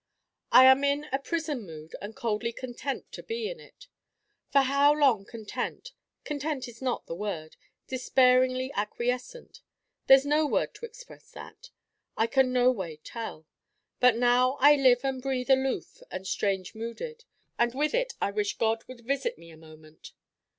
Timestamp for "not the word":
6.81-7.55